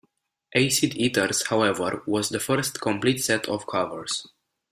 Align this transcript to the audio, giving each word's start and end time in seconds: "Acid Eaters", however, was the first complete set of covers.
"Acid 0.55 0.95
Eaters", 0.95 1.45
however, 1.49 2.01
was 2.07 2.29
the 2.29 2.39
first 2.39 2.81
complete 2.81 3.23
set 3.23 3.45
of 3.47 3.67
covers. 3.67 4.25